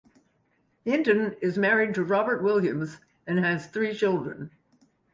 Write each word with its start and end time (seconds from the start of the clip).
Hinton 0.83 1.35
is 1.41 1.59
married 1.59 1.93
to 1.93 2.03
Robert 2.03 2.41
Williams 2.41 3.01
and 3.27 3.37
has 3.37 3.67
three 3.67 3.93
children. 3.93 4.49